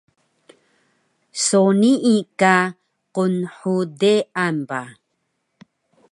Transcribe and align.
so 1.45 1.61
nii 1.79 2.15
ka 2.41 2.55
qnhdean 3.15 4.55
ba 4.69 4.81